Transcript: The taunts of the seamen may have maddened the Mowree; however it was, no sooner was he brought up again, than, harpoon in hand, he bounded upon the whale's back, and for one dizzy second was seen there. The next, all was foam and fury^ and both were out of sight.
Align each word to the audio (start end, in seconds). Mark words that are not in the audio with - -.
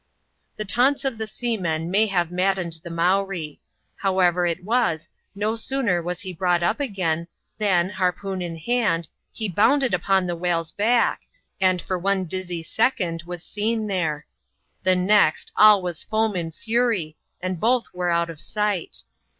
The 0.55 0.65
taunts 0.65 1.05
of 1.05 1.19
the 1.19 1.27
seamen 1.27 1.91
may 1.91 2.07
have 2.07 2.31
maddened 2.31 2.79
the 2.81 2.89
Mowree; 2.89 3.59
however 3.97 4.47
it 4.47 4.63
was, 4.63 5.07
no 5.35 5.55
sooner 5.55 6.01
was 6.01 6.21
he 6.21 6.33
brought 6.33 6.63
up 6.63 6.79
again, 6.79 7.27
than, 7.59 7.91
harpoon 7.91 8.41
in 8.41 8.55
hand, 8.57 9.09
he 9.31 9.47
bounded 9.47 9.93
upon 9.93 10.25
the 10.25 10.35
whale's 10.35 10.71
back, 10.71 11.21
and 11.59 11.79
for 11.83 11.99
one 11.99 12.25
dizzy 12.25 12.63
second 12.63 13.21
was 13.27 13.43
seen 13.43 13.85
there. 13.85 14.25
The 14.81 14.95
next, 14.95 15.51
all 15.55 15.83
was 15.83 16.01
foam 16.01 16.35
and 16.35 16.51
fury^ 16.51 17.13
and 17.39 17.59
both 17.59 17.85
were 17.93 18.09
out 18.09 18.31
of 18.31 18.41
sight. 18.41 19.03